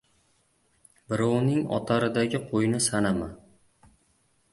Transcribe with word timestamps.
•Birovning 1.11 1.59
otaridagi 1.77 2.41
qo‘yni 2.47 2.81
sanama. 2.87 3.29